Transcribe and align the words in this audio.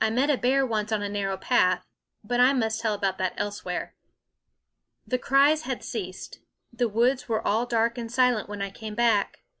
I 0.00 0.10
met 0.10 0.30
a 0.30 0.38
bear 0.38 0.64
once 0.64 0.92
on 0.92 1.02
a 1.02 1.08
narrow 1.08 1.36
path 1.36 1.84
but 2.22 2.38
I 2.38 2.52
must 2.52 2.80
tell 2.80 2.94
about 2.94 3.18
that 3.18 3.34
elsewhere. 3.36 3.96
The 5.04 5.18
cries 5.18 5.62
had 5.62 5.82
ceased; 5.82 6.38
the 6.72 6.88
woods 6.88 7.28
were 7.28 7.44
all 7.44 7.66
dark 7.66 7.98
and 7.98 8.08
silent 8.08 8.48
when 8.48 8.62
I 8.62 8.70
came 8.70 8.94
back. 8.94 9.40